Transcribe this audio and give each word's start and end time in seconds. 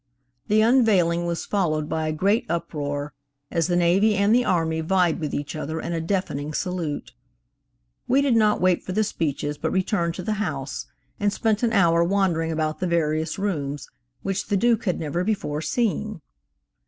The 0.47 0.61
unveiling 0.61 1.27
was 1.27 1.45
followed 1.45 1.87
by 1.87 2.07
a 2.07 2.11
great 2.11 2.47
uproar, 2.49 3.13
as 3.51 3.67
the 3.67 3.75
Navy 3.75 4.15
and 4.15 4.33
the 4.33 4.43
Army 4.43 4.81
vied 4.81 5.19
with 5.19 5.31
each 5.31 5.55
other 5.55 5.79
in 5.79 5.93
a 5.93 6.01
deafening 6.01 6.55
salute. 6.55 7.11
We 8.07 8.23
did 8.23 8.35
not 8.35 8.59
wait 8.59 8.81
for 8.83 8.93
the 8.93 9.03
speeches 9.03 9.59
but 9.59 9.71
returned 9.71 10.15
to 10.15 10.23
the 10.23 10.33
house, 10.41 10.87
and 11.19 11.31
spent 11.31 11.61
an 11.61 11.71
hour 11.71 12.03
wandering 12.03 12.51
about 12.51 12.79
the 12.79 12.87
various 12.87 13.37
rooms, 13.37 13.89
which 14.23 14.47
the 14.47 14.57
Duke 14.57 14.85
had 14.85 14.99
never 14.99 15.23
before 15.23 15.61
seen. 15.61 16.21